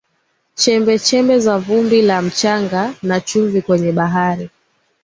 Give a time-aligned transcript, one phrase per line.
[0.55, 4.49] chembechembe za vumbi la mchanga na chumvi kwenye bahari